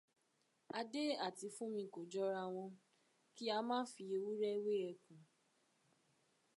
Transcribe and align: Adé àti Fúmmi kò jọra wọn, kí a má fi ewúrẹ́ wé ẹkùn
Adé 0.79 1.03
àti 1.27 1.47
Fúmmi 1.55 1.83
kò 1.93 2.01
jọra 2.11 2.43
wọn, 2.55 2.69
kí 3.35 3.45
a 3.57 3.59
má 3.67 3.77
fi 3.91 4.03
ewúrẹ́ 4.15 4.61
wé 4.65 4.73
ẹkùn 4.91 5.19